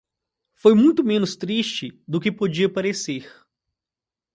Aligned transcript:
foi 0.55 0.73
muito 0.73 1.03
menos 1.03 1.35
triste 1.35 2.01
do 2.07 2.19
que 2.19 2.31
podia 2.31 2.67
parecer 2.67 3.31